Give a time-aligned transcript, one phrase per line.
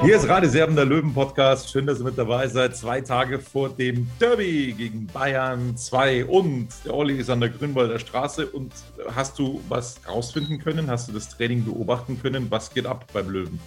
[0.00, 1.70] Hier ist Radeserben, der Löwen-Podcast.
[1.70, 2.74] Schön, dass ihr mit dabei seid.
[2.74, 7.98] Zwei Tage vor dem Derby gegen Bayern 2 und der Olli ist an der Grünwalder
[7.98, 8.46] Straße.
[8.46, 8.72] Und
[9.14, 10.90] hast du was rausfinden können?
[10.90, 12.50] Hast du das Training beobachten können?
[12.50, 13.60] Was geht ab beim Löwen?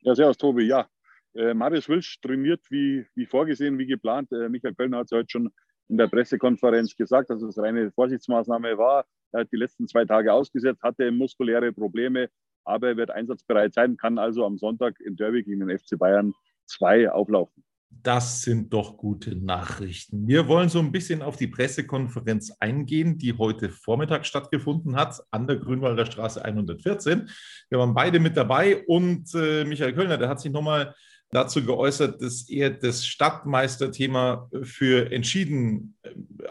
[0.00, 0.64] Ja, servus Tobi.
[0.64, 0.88] Ja,
[1.34, 4.32] äh, Marius Wilsch trainiert wie, wie vorgesehen, wie geplant.
[4.32, 5.50] Äh, Michael Kölner hat es heute schon
[5.88, 9.04] in der Pressekonferenz gesagt, dass es reine Vorsichtsmaßnahme war.
[9.30, 12.30] Er hat die letzten zwei Tage ausgesetzt, hatte muskuläre Probleme,
[12.64, 16.32] aber er wird einsatzbereit sein, kann also am Sonntag im Derby gegen den FC Bayern
[16.66, 17.64] 2 auflaufen.
[18.02, 20.26] Das sind doch gute Nachrichten.
[20.26, 25.46] Wir wollen so ein bisschen auf die Pressekonferenz eingehen, die heute Vormittag stattgefunden hat, an
[25.46, 27.28] der Grünwalder Straße 114.
[27.70, 30.94] Wir waren beide mit dabei und äh, Michael Kölner, der hat sich nochmal
[31.30, 35.96] dazu geäußert, dass er das Stadtmeisterthema für entschieden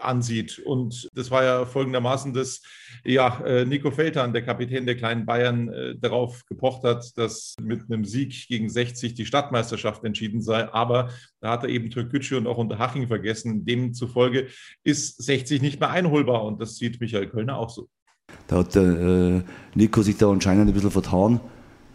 [0.00, 0.58] ansieht.
[0.58, 2.62] Und das war ja folgendermaßen, dass
[3.04, 7.82] ja, äh, Nico Feldhahn, der Kapitän der kleinen Bayern, äh, darauf gepocht hat, dass mit
[7.90, 10.72] einem Sieg gegen 60 die Stadtmeisterschaft entschieden sei.
[10.72, 11.10] Aber
[11.40, 13.64] da hat er eben Türkgücü und auch Unterhaching vergessen.
[13.64, 14.48] Demzufolge
[14.82, 16.44] ist 60 nicht mehr einholbar.
[16.44, 17.88] Und das sieht Michael Kölner auch so.
[18.46, 19.42] Da hat äh,
[19.74, 21.40] Nico sich da anscheinend ein bisschen vertan.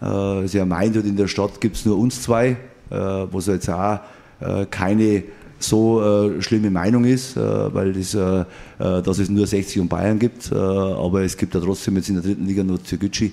[0.02, 2.58] Äh, also er meint, in der Stadt gibt es nur uns zwei.
[2.90, 4.00] Äh, was jetzt auch
[4.40, 5.24] äh, keine
[5.60, 8.46] so äh, schlimme Meinung ist, äh, weil das, äh,
[8.80, 12.24] dass es nur 60 und Bayern gibt, aber es gibt ja trotzdem jetzt in der
[12.24, 13.32] dritten Liga nur Türkgücü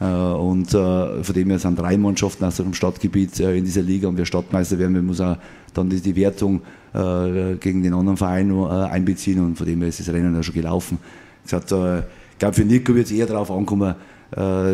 [0.00, 4.24] und von dem her sind drei Mannschaften aus dem Stadtgebiet in dieser Liga und wer
[4.24, 5.36] Stadtmeister werden, wir muss auch
[5.74, 6.62] dann die, die Wertung
[6.94, 10.98] gegen den anderen Verein einbeziehen und von dem her ist das Rennen ja schon gelaufen.
[11.44, 13.94] Ich glaube, für Nico wird es eher darauf ankommen,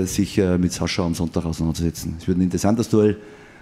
[0.04, 2.16] sich mit Sascha am Sonntag auseinanderzusetzen.
[2.20, 3.16] Es wird ein interessantes Duell.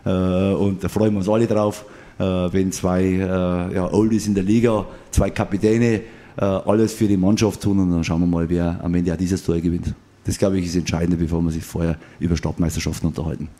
[0.05, 0.11] Äh,
[0.55, 4.45] und da freuen wir uns alle drauf, äh, wenn zwei äh, ja, Oldies in der
[4.45, 6.03] Liga, zwei Kapitäne
[6.35, 9.45] alles für die Mannschaft tun und dann schauen wir mal, wer am Ende auch dieses
[9.45, 9.95] Tor gewinnt.
[10.25, 13.51] Das, glaube ich, ist entscheidend, bevor wir sich vorher über Stadtmeisterschaften unterhalten.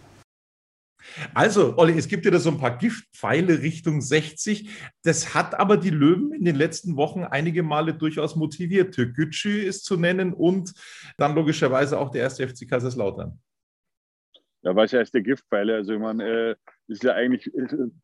[1.35, 4.71] Also, Olli, es gibt ja da so ein paar Giftpfeile Richtung 60.
[5.03, 8.95] Das hat aber die Löwen in den letzten Wochen einige Male durchaus motiviert.
[8.95, 10.73] Türkgücü ist zu nennen und
[11.19, 13.39] dann logischerweise auch der erste FC Kaiserslautern.
[14.63, 15.75] Ja, was heißt der Giftpfeile?
[15.75, 16.55] Also, ich meine, äh,
[16.93, 17.51] ist ja eigentlich,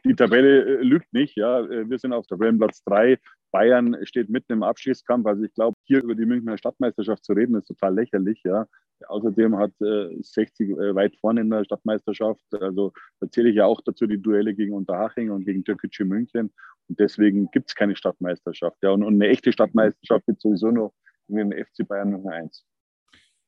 [0.04, 1.36] die Tabelle äh, lügt nicht.
[1.36, 3.18] Ja, äh, wir sind auf Tabellenplatz 3.
[3.50, 5.26] Bayern steht mitten im Abschießkampf.
[5.26, 8.42] Also, ich glaube, hier über die Münchner Stadtmeisterschaft zu reden, ist total lächerlich.
[8.44, 8.66] Ja,
[9.06, 12.42] außerdem hat äh, 60 äh, weit vorne in der Stadtmeisterschaft.
[12.60, 16.52] Also, da zähle ich ja auch dazu die Duelle gegen Unterhaching und gegen Türkgücü München.
[16.88, 18.78] Und deswegen gibt es keine Stadtmeisterschaft.
[18.82, 20.92] Ja, und, und eine echte Stadtmeisterschaft gibt es sowieso nur
[21.28, 22.64] in den FC Bayern Nummer 1.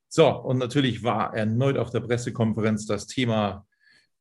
[0.09, 3.67] So, und natürlich war erneut auf der Pressekonferenz das Thema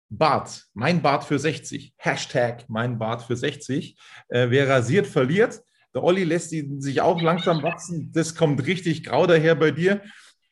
[0.10, 0.66] Bart.
[0.74, 1.94] Mein Bart für 60.
[1.98, 3.98] Hashtag mein Bart für 60.
[4.30, 5.62] Äh, wer rasiert, verliert.
[5.94, 8.12] Der Olli lässt ihn sich auch langsam wachsen.
[8.12, 10.02] Das kommt richtig grau daher bei dir.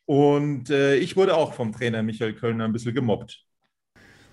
[0.05, 3.46] Und äh, ich wurde auch vom Trainer Michael Kölner ein bisschen gemobbt.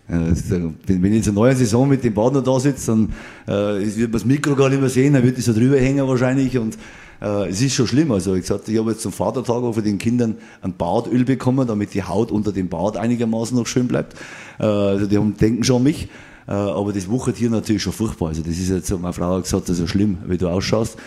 [0.07, 3.13] Wenn ich in der neuen Saison mit dem Partner da sitze, dann
[3.47, 6.07] äh, wird man das Mikro gar nicht mehr sehen, dann wird es so drüber hängen
[6.07, 6.77] wahrscheinlich und
[7.23, 8.13] äh, es ist schon schlimm.
[8.13, 11.67] Also ich gesagt, ich habe jetzt zum Vatertag auch für den Kindern ein Bartöl bekommen,
[11.67, 14.15] damit die Haut unter dem Bart einigermaßen noch schön bleibt.
[14.59, 16.09] Äh, also die haben, denken schon an mich.
[16.47, 18.29] Äh, aber das wuchert hier natürlich schon furchtbar.
[18.29, 20.99] Also das ist jetzt, meine Frau hat gesagt, das ist schlimm, wie du ausschaust.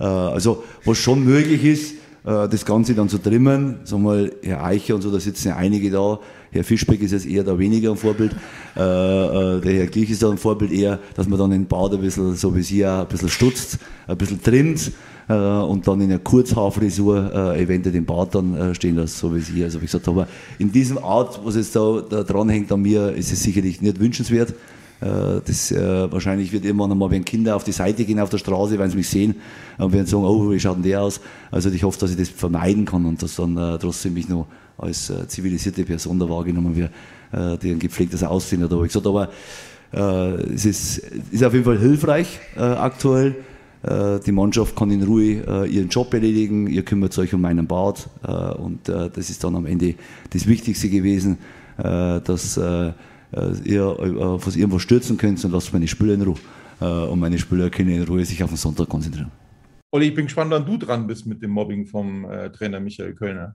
[0.00, 1.94] Äh, also was schon möglich ist,
[2.26, 3.76] äh, das Ganze dann zu trimmen.
[3.84, 6.18] Sag mal, Herr Eicher und so, da sitzen ja einige da.
[6.50, 8.32] Herr Fischbeck ist jetzt eher da weniger ein Vorbild.
[8.76, 11.94] Äh, äh, der Herr Glich ist da ein Vorbild eher, dass man dann den Bart
[11.94, 14.92] ein bisschen, so wie Sie auch, ein bisschen stutzt, ein bisschen trimmt
[15.28, 19.40] und dann in einer Kurzhaarfrisur äh, eventuell den Bart dann äh, stehen lässt, so wie
[19.40, 19.64] Sie.
[19.64, 20.28] Also wie gesagt, aber
[20.60, 24.54] in diesem Art, was jetzt da, da dranhängt an mir, ist es sicherlich nicht wünschenswert.
[25.00, 28.38] Äh, das, äh, wahrscheinlich wird irgendwann einmal, wenn Kinder auf die Seite gehen auf der
[28.38, 29.36] Straße, wenn sie mich sehen
[29.78, 31.20] und werden sagen, oh, wie schaut denn der aus?
[31.50, 34.46] Also ich hoffe, dass ich das vermeiden kann und dass dann äh, trotzdem mich noch
[34.78, 36.90] als äh, zivilisierte Person da wahrgenommen wird,
[37.32, 38.72] äh, die ein gepflegtes Aussehen hat.
[38.72, 39.28] Aber ich gesagt, aber
[39.92, 40.98] äh, es ist,
[41.30, 43.36] ist auf jeden Fall hilfreich aktuell.
[44.26, 48.08] Die Mannschaft kann in Ruhe ihren Job erledigen, ihr kümmert euch um meinen Bart
[48.58, 49.94] und das ist dann am Ende
[50.30, 51.38] das Wichtigste gewesen,
[51.76, 52.58] dass
[53.64, 56.38] ihr auf äh, irgendwo stürzen könnt und lasst meine Spieler in Ruhe.
[56.80, 59.30] Äh, und meine Spieler können in Ruhe sich auf den Sonntag konzentrieren.
[59.92, 63.14] Olli, ich bin gespannt, wann du dran bist mit dem Mobbing vom äh, Trainer Michael
[63.14, 63.54] Kölner.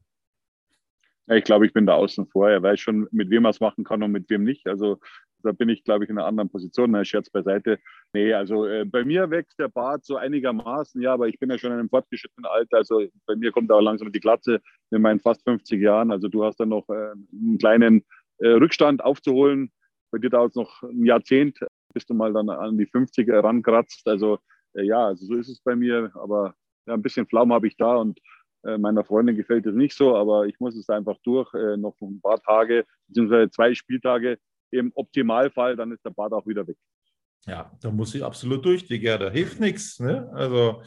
[1.28, 2.50] Ja, ich glaube, ich bin da außen vor.
[2.50, 4.68] Er weiß schon, mit wem er es machen kann und mit wem nicht.
[4.68, 5.00] Also
[5.44, 6.92] da bin ich, glaube ich, in einer anderen Position.
[6.92, 7.80] Na, Scherz beiseite.
[8.14, 11.58] Nee, also äh, bei mir wächst der Bart so einigermaßen, ja, aber ich bin ja
[11.58, 12.78] schon in einem fortgeschrittenen Alter.
[12.78, 16.12] Also bei mir kommt auch langsam die Glatze in meinen fast 50 Jahren.
[16.12, 18.04] Also du hast dann noch äh, einen kleinen äh,
[18.48, 19.72] Rückstand aufzuholen.
[20.12, 21.60] Bei dir dauert es noch ein Jahrzehnt,
[21.94, 24.08] bis du mal dann an die 50 rankratzt.
[24.08, 24.40] Also
[24.74, 26.12] äh, ja, also so ist es bei mir.
[26.16, 26.56] Aber
[26.86, 28.20] ja, ein bisschen Pflaumen habe ich da und
[28.64, 31.54] äh, meiner Freundin gefällt es nicht so, aber ich muss es einfach durch.
[31.54, 34.38] Äh, noch ein paar Tage, beziehungsweise zwei Spieltage.
[34.74, 36.78] Im Optimalfall, dann ist der Bad auch wieder weg.
[37.46, 39.30] Ja, da muss ich absolut durch, die Gerda.
[39.32, 40.00] Hilft nichts.
[40.00, 40.30] Ne?
[40.34, 40.84] Also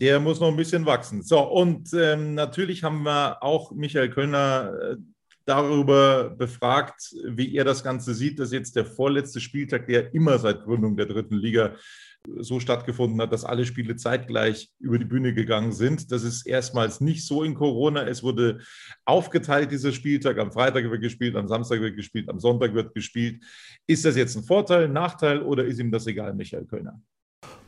[0.00, 1.22] der muss noch ein bisschen wachsen.
[1.22, 4.96] So, und ähm, natürlich haben wir auch Michael Kölner äh,
[5.46, 10.64] darüber befragt, wie er das Ganze sieht, dass jetzt der vorletzte Spieltag, der immer seit
[10.64, 11.74] Gründung der dritten Liga
[12.38, 16.10] so stattgefunden hat, dass alle Spiele zeitgleich über die Bühne gegangen sind.
[16.10, 18.06] Das ist erstmals nicht so in Corona.
[18.06, 18.60] Es wurde
[19.04, 20.38] aufgeteilt, dieser Spieltag.
[20.38, 23.42] Am Freitag wird gespielt, am Samstag wird gespielt, am Sonntag wird gespielt.
[23.86, 26.98] Ist das jetzt ein Vorteil, ein Nachteil oder ist ihm das egal, Michael Kölner?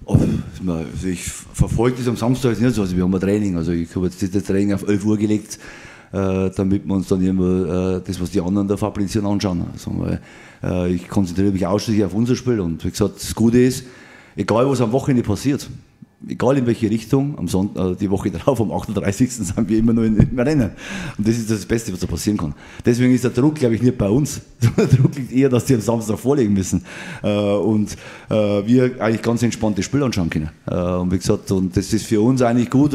[0.06, 0.18] Oh,
[1.04, 2.80] ich verfolge das am Samstag nicht so.
[2.80, 3.56] Also wir haben ein Training.
[3.56, 5.58] Also ich habe jetzt das Training auf 11 Uhr gelegt
[6.12, 9.64] damit wir uns dann immer äh, das, was die anderen da fabrizieren, anschauen.
[9.72, 10.06] Also,
[10.62, 13.84] äh, ich konzentriere mich ausschließlich auf unser Spiel und wie gesagt, das Gute ist,
[14.36, 15.68] egal was am Wochenende passiert,
[16.26, 19.30] egal in welche Richtung, am Sonntag, äh, die Woche darauf, am 38.
[19.32, 20.70] sind wir immer in, im Rennen.
[21.18, 22.54] Und das ist das Beste, was da passieren kann.
[22.84, 24.40] Deswegen ist der Druck, glaube ich, nicht bei uns.
[24.76, 26.84] Der Druck liegt eher, dass die am Samstag vorlegen müssen.
[27.22, 27.92] Äh, und
[28.30, 30.50] äh, wir eigentlich ganz entspannt das Spiel anschauen können.
[30.66, 32.92] Und wie gesagt, und das ist für uns eigentlich gut.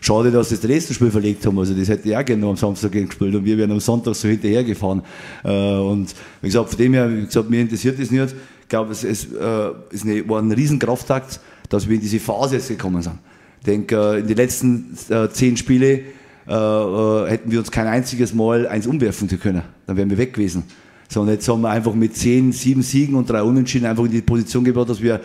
[0.00, 1.58] Schade, dass sie das letzte Spiel verlegt haben.
[1.58, 4.14] Also das hätte ich auch gerne noch am Samstag gespielt und wir werden am Sonntag
[4.14, 5.02] so hinterhergefahren.
[5.42, 8.34] Und wie gesagt, von dem her, wie gesagt, mir interessiert das nicht.
[8.62, 11.40] Ich glaube, es, es ist eine, war ein Riesenkraftakt
[11.70, 13.14] dass wir in diese Phase jetzt gekommen sind.
[13.60, 16.00] Ich denke, in den letzten äh, zehn Spiele
[16.48, 19.62] äh, äh, hätten wir uns kein einziges Mal eins umwerfen können.
[19.86, 20.64] Dann wären wir weg gewesen.
[21.08, 24.20] Sondern jetzt haben wir einfach mit zehn, sieben Siegen und drei Unentschieden einfach in die
[24.20, 25.20] Position gebracht, dass wir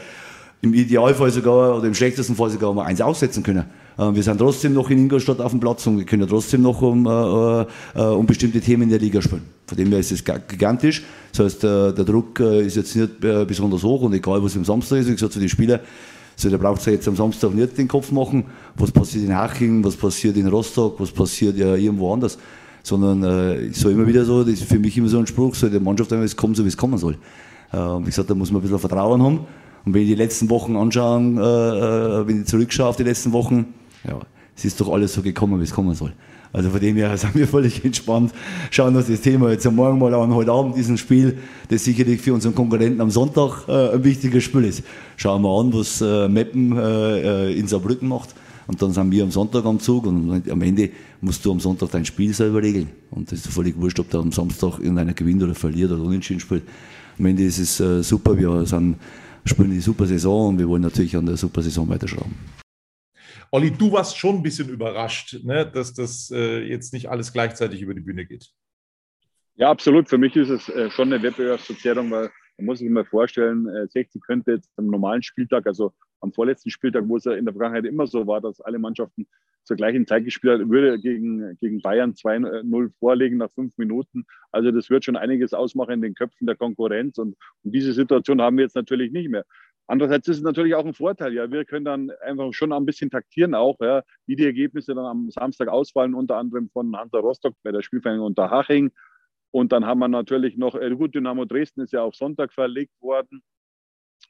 [0.62, 3.66] im Idealfall sogar oder im schlechtesten Fall sogar mal eins aussetzen können.
[3.98, 7.06] Wir sind trotzdem noch in Ingolstadt auf dem Platz und wir können trotzdem noch um,
[7.06, 9.44] äh, um bestimmte Themen in der Liga spielen.
[9.68, 11.04] Von dem her ist es gigantisch.
[11.32, 15.08] Das heißt, der Druck ist jetzt nicht besonders hoch und egal, was im Samstag ist,
[15.08, 15.82] wie gesagt, für die Spieler
[16.36, 18.46] also da braucht ja jetzt am Samstag nicht den Kopf machen,
[18.76, 22.38] was passiert in Haching, was passiert in Rostock, was passiert ja irgendwo anders.
[22.84, 25.56] Sondern äh, ich sage immer wieder so, das ist für mich immer so ein Spruch,
[25.56, 27.18] so der Mannschaft einmal, es kommt so, wie es kommen soll.
[27.72, 29.40] Äh, wie gesagt, da muss man ein bisschen Vertrauen haben.
[29.86, 33.32] Und wenn ich die letzten Wochen anschaue, äh, äh, wenn ich zurückschaue auf die letzten
[33.32, 33.74] Wochen,
[34.08, 34.20] ja,
[34.56, 36.14] es ist doch alles so gekommen, wie es kommen soll.
[36.56, 38.32] Also von dem her sind wir völlig entspannt.
[38.72, 41.38] Schauen uns das Thema jetzt am Morgen mal an, heute Abend diesen Spiel,
[41.70, 44.84] das sicherlich für unseren Konkurrenten am Sonntag äh, ein wichtiges Spiel ist.
[45.18, 48.34] Schauen wir an, was äh, Meppen äh, äh in Saarbrücken macht.
[48.68, 50.90] Und dann sind wir am Sonntag am Zug und am Ende
[51.22, 52.88] musst du am Sonntag dein Spiel selber regeln.
[53.12, 56.40] Und das ist völlig wurscht, ob da am Samstag irgendeiner gewinnt oder verliert oder unentschieden
[56.40, 56.64] spielt.
[57.20, 58.96] Am Ende ist es äh, super, wir sind,
[59.44, 62.34] spielen die super Saison und wir wollen natürlich an der super Saison weiterschrauben.
[63.52, 67.82] Olli, du warst schon ein bisschen überrascht, ne, dass das äh, jetzt nicht alles gleichzeitig
[67.82, 68.52] über die Bühne geht.
[69.56, 70.10] Ja, absolut.
[70.10, 73.88] Für mich ist es äh, schon eine Wettbewerbsverzerrung, weil man muss sich mal vorstellen, äh,
[73.88, 77.54] 60 könnte jetzt am normalen Spieltag, also am vorletzten Spieltag, wo es ja in der
[77.54, 79.28] Vergangenheit immer so war, dass alle Mannschaften
[79.64, 84.26] zur gleichen Zeit gespielt haben, würde gegen, gegen Bayern 2-0 vorlegen nach fünf Minuten.
[84.52, 87.18] Also das wird schon einiges ausmachen in den Köpfen der Konkurrenz.
[87.18, 89.46] Und, und diese Situation haben wir jetzt natürlich nicht mehr.
[89.88, 91.34] Andererseits ist es natürlich auch ein Vorteil.
[91.34, 95.06] Ja, wir können dann einfach schon ein bisschen taktieren auch, ja, wie die Ergebnisse dann
[95.06, 98.92] am Samstag ausfallen, unter anderem von Hansa Rostock bei der Spielvereinigung Unterhaching.
[99.52, 103.00] Und dann haben wir natürlich noch, äh, gut, Dynamo Dresden ist ja auf Sonntag verlegt
[103.00, 103.42] worden.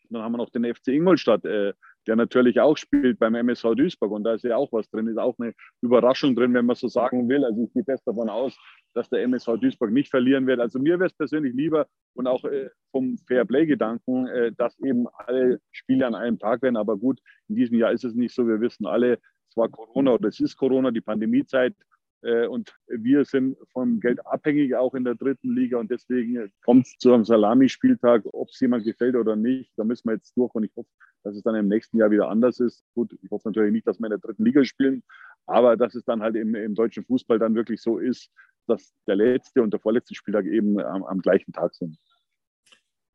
[0.10, 1.74] Dann haben wir noch den FC Ingolstadt, äh,
[2.06, 4.12] der natürlich auch spielt beim MSV Duisburg.
[4.12, 6.88] Und da ist ja auch was drin, ist auch eine Überraschung drin, wenn man so
[6.88, 7.44] sagen will.
[7.44, 8.56] Also ich gehe fest davon aus,
[8.96, 10.60] dass der MSV Duisburg nicht verlieren wird.
[10.60, 15.60] Also mir wäre es persönlich lieber und auch äh, vom Fairplay-Gedanken, äh, dass eben alle
[15.72, 16.78] Spiele an einem Tag werden.
[16.78, 18.48] Aber gut, in diesem Jahr ist es nicht so.
[18.48, 21.76] Wir wissen alle, es war Corona oder es ist Corona, die Pandemiezeit.
[22.22, 25.78] Äh, und wir sind vom Geld abhängig, auch in der dritten Liga.
[25.78, 29.74] Und deswegen kommt es zu einem Salamispieltag, ob es jemand gefällt oder nicht.
[29.76, 30.56] Da müssen wir jetzt durch.
[30.56, 30.90] Und ich hoffe,
[31.24, 32.86] dass es dann im nächsten Jahr wieder anders ist.
[32.94, 35.04] Gut, ich hoffe natürlich nicht, dass wir in der dritten Liga spielen,
[35.48, 38.32] aber dass es dann halt im, im deutschen Fußball dann wirklich so ist,
[38.66, 41.98] dass der letzte und der vorletzte Spieltag eben am, am gleichen Tag sind.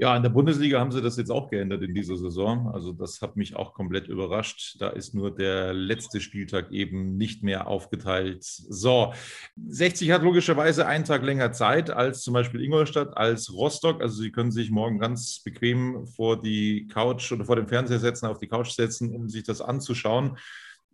[0.01, 2.71] Ja, in der Bundesliga haben sie das jetzt auch geändert in dieser Saison.
[2.73, 4.81] Also das hat mich auch komplett überrascht.
[4.81, 8.43] Da ist nur der letzte Spieltag eben nicht mehr aufgeteilt.
[8.43, 9.13] So,
[9.63, 14.01] 60 hat logischerweise einen Tag länger Zeit als zum Beispiel Ingolstadt, als Rostock.
[14.01, 18.25] Also sie können sich morgen ganz bequem vor die Couch oder vor dem Fernseher setzen,
[18.25, 20.39] auf die Couch setzen, um sich das anzuschauen.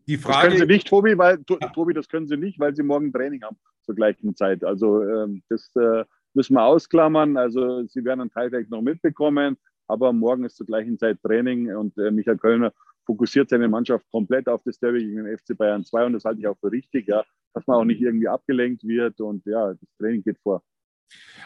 [0.08, 2.82] Die Frage, das können sie nicht, Tobi, weil Tobi, das können sie nicht, weil sie
[2.82, 4.64] morgen Training haben zur gleichen Zeit.
[4.64, 7.36] Also ähm, das äh, müssen wir ausklammern.
[7.36, 9.56] Also Sie werden einen Teil vielleicht noch mitbekommen,
[9.88, 12.72] aber morgen ist zur gleichen Zeit Training und äh, Michael Kölner
[13.06, 16.40] fokussiert seine Mannschaft komplett auf das Derby gegen den FC Bayern 2 und das halte
[16.40, 17.24] ich auch für richtig, ja,
[17.54, 20.62] dass man auch nicht irgendwie abgelenkt wird und ja, das Training geht vor.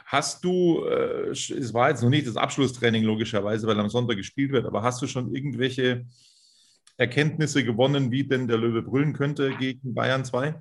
[0.07, 4.53] Hast du, äh, es war jetzt noch nicht das Abschlusstraining logischerweise, weil am Sonntag gespielt
[4.53, 6.07] wird, aber hast du schon irgendwelche
[6.97, 10.55] Erkenntnisse gewonnen, wie denn der Löwe brüllen könnte gegen Bayern 2?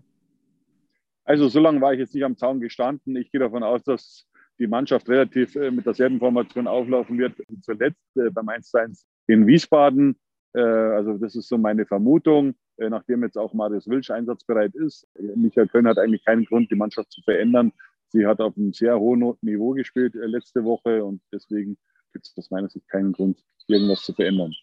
[1.30, 3.16] Also so lange war ich jetzt nicht am Zaun gestanden.
[3.16, 4.26] Ich gehe davon aus, dass
[4.58, 9.46] die Mannschaft relativ äh, mit derselben Formation auflaufen wird wie zuletzt äh, beim 1-1 in
[9.46, 10.16] Wiesbaden.
[10.54, 15.08] Äh, also das ist so meine Vermutung, nachdem jetzt auch Marius Wilsch einsatzbereit ist.
[15.36, 17.74] Michael Köln hat eigentlich keinen Grund, die Mannschaft zu verändern.
[18.08, 21.78] Sie hat auf einem sehr hohen Niveau gespielt letzte Woche und deswegen
[22.12, 24.56] gibt es aus meiner Sicht keinen Grund, irgendwas zu verändern.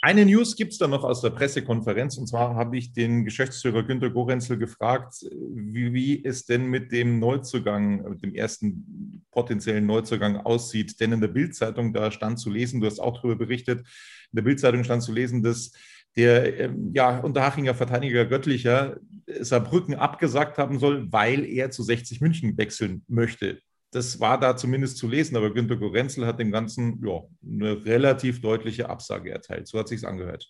[0.00, 3.82] Eine News gibt es da noch aus der Pressekonferenz und zwar habe ich den Geschäftsführer
[3.82, 10.36] Günter Gorenzel gefragt, wie, wie, es denn mit dem Neuzugang, mit dem ersten potenziellen Neuzugang
[10.36, 11.00] aussieht.
[11.00, 14.42] Denn in der Bildzeitung da stand zu lesen, du hast auch darüber berichtet, in der
[14.42, 15.72] Bildzeitung stand zu lesen, dass
[16.16, 18.98] der ähm, ja, Unterhachinger Verteidiger Göttlicher
[19.40, 23.60] Saarbrücken abgesagt haben soll, weil er zu 60 München wechseln möchte.
[23.90, 28.40] Das war da zumindest zu lesen, aber Günter Gorenzel hat dem Ganzen ja, eine relativ
[28.40, 29.66] deutliche Absage erteilt.
[29.66, 30.46] So hat sich angehört.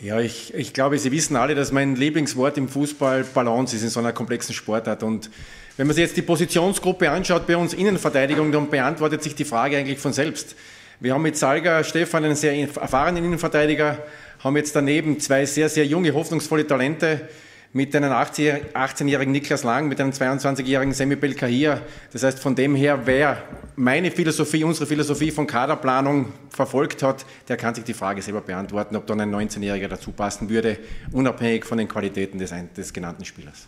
[0.00, 3.90] Ja, ich, ich glaube, Sie wissen alle, dass mein Lieblingswort im Fußball Balance ist in
[3.90, 5.02] so einer komplexen Sportart.
[5.02, 5.30] Und
[5.76, 9.76] wenn man sich jetzt die Positionsgruppe anschaut bei uns Innenverteidigung, dann beantwortet sich die Frage
[9.76, 10.56] eigentlich von selbst.
[10.98, 13.98] Wir haben mit Salga Stefan einen sehr erfahrenen Innenverteidiger,
[14.40, 17.28] haben jetzt daneben zwei sehr, sehr junge, hoffnungsvolle Talente
[17.72, 21.82] mit einem 18-jährigen Niklas Lang, mit einem 22-jährigen Semi Belkahir.
[22.12, 23.42] Das heißt, von dem her, wer
[23.76, 28.96] meine Philosophie, unsere Philosophie von Kaderplanung verfolgt hat, der kann sich die Frage selber beantworten,
[28.96, 30.78] ob dann ein 19-Jähriger dazu passen würde,
[31.12, 33.66] unabhängig von den Qualitäten des, des genannten Spielers.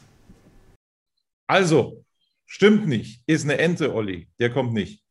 [1.46, 2.04] Also,
[2.46, 3.23] stimmt nicht.
[3.26, 4.28] Ist eine Ente, Olli.
[4.38, 5.03] Der kommt nicht.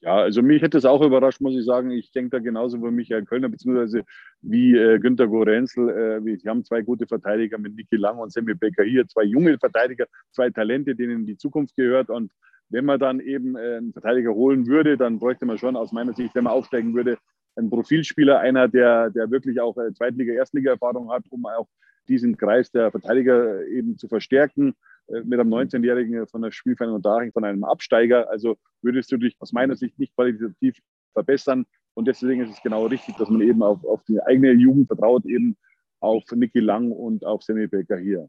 [0.00, 1.90] Ja, also mich hätte es auch überrascht, muss ich sagen.
[1.90, 4.02] Ich denke da genauso wie Michael Kölner, beziehungsweise
[4.42, 5.88] wie äh, Günter Gorenzel.
[5.88, 9.58] Äh, wir haben zwei gute Verteidiger mit Niki Lang und Sammy Becker hier, zwei junge
[9.58, 12.10] Verteidiger, zwei Talente, denen die Zukunft gehört.
[12.10, 12.30] Und
[12.68, 16.12] wenn man dann eben äh, einen Verteidiger holen würde, dann bräuchte man schon aus meiner
[16.12, 17.16] Sicht, wenn man aufsteigen würde,
[17.56, 21.68] einen Profilspieler, einer, der, der wirklich auch äh, Zweitliga-, Erstliga-Erfahrung hat, um auch
[22.06, 24.74] diesen Kreis der Verteidiger eben zu verstärken.
[25.08, 28.28] Äh, mit einem 19-Jährigen von der Spielvereinigung Daching, von einem Absteiger.
[28.30, 30.78] Also würdest du dich aus meiner Sicht nicht qualitativ
[31.12, 31.66] verbessern.
[31.94, 35.24] Und deswegen ist es genau richtig, dass man eben auf, auf die eigene Jugend vertraut,
[35.24, 35.56] eben
[36.00, 38.28] auf Niki Lang und auf Sammy Becker hier.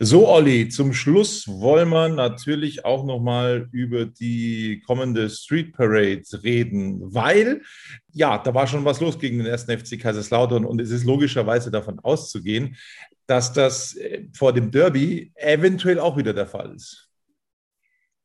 [0.00, 7.00] So, Olli, zum Schluss wollen wir natürlich auch nochmal über die kommende Street Parade reden,
[7.02, 7.60] weil,
[8.12, 11.70] ja, da war schon was los gegen den ersten FC Kaiserslautern und es ist logischerweise
[11.70, 12.76] davon auszugehen,
[13.28, 17.08] dass das äh, vor dem Derby eventuell auch wieder der Fall ist.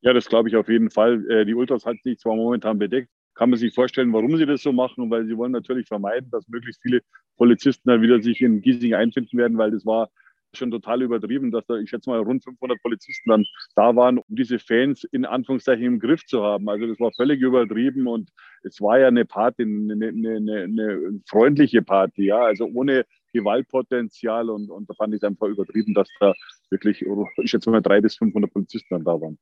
[0.00, 1.24] Ja, das glaube ich auf jeden Fall.
[1.30, 4.62] Äh, die Ultras hat sich zwar momentan bedeckt, kann man sich vorstellen, warum sie das
[4.62, 7.00] so machen, weil sie wollen natürlich vermeiden, dass möglichst viele
[7.36, 10.08] Polizisten dann wieder sich in Giesing einfinden werden, weil das war
[10.56, 13.44] schon total übertrieben, dass da, ich schätze mal, rund 500 Polizisten dann
[13.74, 16.68] da waren, um diese Fans in Anführungszeichen im Griff zu haben.
[16.68, 18.30] Also das war völlig übertrieben und
[18.62, 23.04] es war ja eine Party, eine, eine, eine, eine freundliche Party, ja, also ohne
[23.34, 26.32] Gewaltpotenzial und, und da fand ich es einfach übertrieben, dass da
[26.70, 27.04] wirklich,
[27.42, 29.38] ich schätze mal, 300 bis 500 Polizisten dann da waren.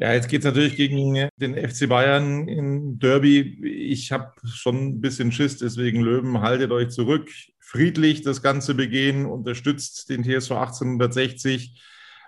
[0.00, 3.58] Ja, jetzt geht es natürlich gegen den FC Bayern in Derby.
[3.64, 7.28] Ich habe schon ein bisschen Schiss, deswegen Löwen, haltet euch zurück.
[7.58, 11.82] Friedlich das Ganze begehen, unterstützt den TSV 1860,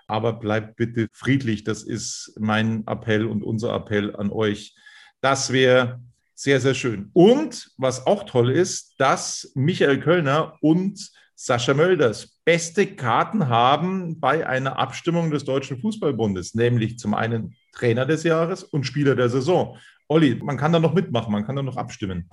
[0.07, 1.63] aber bleibt bitte friedlich.
[1.63, 4.75] Das ist mein Appell und unser Appell an euch,
[5.21, 6.01] dass wir
[6.43, 7.11] Sehr, sehr schön.
[7.13, 14.47] Und was auch toll ist, dass Michael Kölner und Sascha Mölders beste Karten haben bei
[14.47, 19.77] einer Abstimmung des Deutschen Fußballbundes, nämlich zum einen Trainer des Jahres und Spieler der Saison.
[20.07, 22.27] Olli, man kann da noch mitmachen, man kann da noch abstimmen.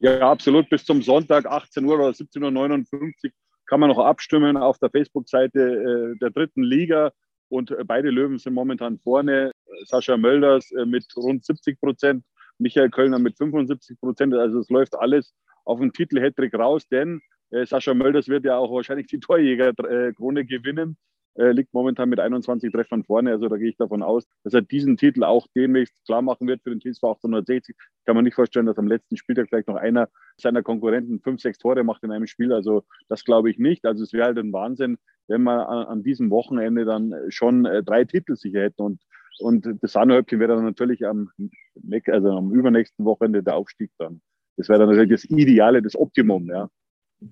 [0.00, 0.68] Ja, absolut.
[0.68, 3.30] Bis zum Sonntag 18 Uhr oder 17.59 Uhr
[3.64, 7.12] kann man noch abstimmen auf der Facebook-Seite äh, der dritten Liga.
[7.48, 9.52] Und äh, beide Löwen sind momentan vorne.
[9.86, 12.24] Sascha Mölders äh, mit rund 70 Prozent,
[12.58, 14.34] Michael Kölner mit 75 Prozent.
[14.34, 15.34] Also es läuft alles
[15.64, 17.20] auf den Titel Hattrick raus, denn
[17.50, 20.96] äh, Sascha Mölders wird ja auch wahrscheinlich die Torjägerkrone gewinnen.
[21.36, 23.32] Äh, liegt momentan mit 21 Treffern vorne.
[23.32, 26.62] Also da gehe ich davon aus, dass er diesen Titel auch demnächst klar machen wird
[26.62, 27.74] für den TSV 860.
[28.04, 31.58] Kann man nicht vorstellen, dass am letzten Spieltag vielleicht noch einer seiner Konkurrenten fünf, sechs
[31.58, 32.52] Tore macht in einem Spiel.
[32.52, 33.84] Also das glaube ich nicht.
[33.84, 34.96] Also es wäre halt ein Wahnsinn,
[35.26, 38.82] wenn wir an, an diesem Wochenende dann schon äh, drei Titel sicher hätten.
[38.82, 39.02] Und,
[39.38, 41.30] und das Sahnehäubchen wäre dann natürlich am,
[42.06, 44.20] also am übernächsten Wochenende der Aufstieg dann.
[44.56, 46.68] Das wäre dann natürlich das Ideale, das Optimum, ja.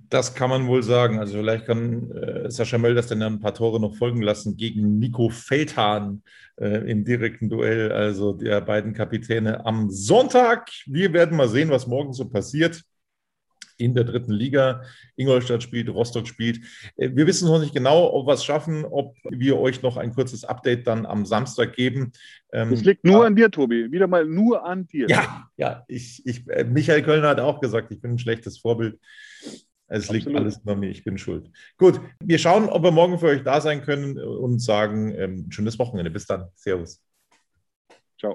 [0.08, 1.18] Das kann man wohl sagen.
[1.18, 5.28] Also vielleicht kann äh, Sascha Mölders dann ein paar Tore noch folgen lassen gegen Nico
[5.28, 6.22] Feldhahn
[6.56, 10.70] äh, im direkten Duell, also der beiden Kapitäne am Sonntag.
[10.86, 12.82] Wir werden mal sehen, was morgen so passiert
[13.82, 14.82] in der dritten Liga.
[15.16, 16.60] Ingolstadt spielt, Rostock spielt.
[16.96, 20.12] Äh, wir wissen noch nicht genau, ob wir es schaffen, ob wir euch noch ein
[20.12, 22.12] kurzes Update dann am Samstag geben.
[22.52, 23.90] Ähm, das liegt nur an dir, Tobi.
[23.90, 25.06] Wieder mal nur an dir.
[25.08, 25.84] Ja, ja.
[25.88, 28.98] Ich, ich, äh, Michael Kölner hat auch gesagt, ich bin ein schlechtes Vorbild.
[29.88, 30.40] Es liegt Absolut.
[30.40, 31.50] alles nur mir, ich bin schuld.
[31.76, 35.78] Gut, wir schauen, ob wir morgen für euch da sein können und sagen, ähm, schönes
[35.78, 36.10] Wochenende.
[36.10, 36.48] Bis dann.
[36.54, 37.02] Servus.
[38.18, 38.34] Ciao.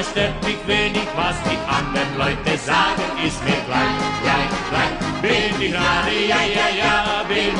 [0.00, 5.20] Andere stört mich wenig, was die anderen Leute sagen, ist mir gleich, gleich, gleich.
[5.22, 7.59] Bin ich gerade, ja, ja, ja, bin